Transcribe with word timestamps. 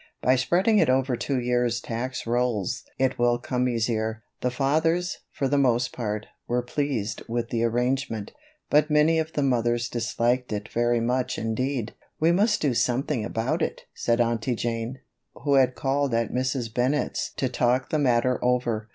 By 0.23 0.35
spreading 0.35 0.79
it 0.79 0.89
over 0.89 1.15
two 1.15 1.39
years' 1.39 1.79
tax 1.79 2.25
rolls 2.25 2.81
it 2.97 3.19
will 3.19 3.37
come 3.37 3.69
easier." 3.69 4.23
The 4.41 4.49
fathers, 4.49 5.19
for 5.29 5.47
the 5.47 5.59
most 5.59 5.93
part, 5.93 6.25
were 6.47 6.63
pleased 6.63 7.21
with 7.29 7.49
the 7.49 7.63
arrangement, 7.63 8.31
but 8.71 8.89
many 8.89 9.19
of 9.19 9.33
the 9.33 9.43
mothers 9.43 9.87
disliked 9.87 10.51
it 10.53 10.69
very 10.73 10.99
much 11.01 11.37
indeed. 11.37 11.93
"We 12.19 12.31
must 12.31 12.61
do 12.63 12.73
something 12.73 13.23
about 13.23 13.61
it," 13.61 13.83
said 13.93 14.19
Aunty 14.19 14.55
Jane, 14.55 15.01
who 15.35 15.53
had 15.53 15.75
called 15.75 16.15
at 16.15 16.31
Mrs. 16.33 16.73
Bennett's 16.73 17.31
to 17.35 17.47
talk 17.47 17.91
the 17.91 17.99
matter 17.99 18.43
over. 18.43 18.89